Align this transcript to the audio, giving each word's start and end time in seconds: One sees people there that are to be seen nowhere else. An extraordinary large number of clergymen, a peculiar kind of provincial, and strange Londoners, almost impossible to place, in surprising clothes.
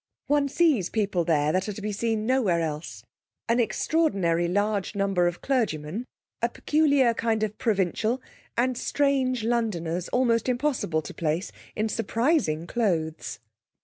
One 0.25 0.49
sees 0.49 0.89
people 0.89 1.23
there 1.23 1.51
that 1.51 1.69
are 1.69 1.73
to 1.73 1.79
be 1.81 1.91
seen 1.91 2.25
nowhere 2.25 2.59
else. 2.59 3.03
An 3.47 3.59
extraordinary 3.59 4.47
large 4.47 4.95
number 4.95 5.27
of 5.27 5.41
clergymen, 5.41 6.07
a 6.41 6.49
peculiar 6.49 7.13
kind 7.13 7.43
of 7.43 7.55
provincial, 7.59 8.19
and 8.57 8.75
strange 8.79 9.43
Londoners, 9.43 10.07
almost 10.09 10.49
impossible 10.49 11.03
to 11.03 11.13
place, 11.13 11.51
in 11.75 11.87
surprising 11.87 12.65
clothes. 12.65 13.37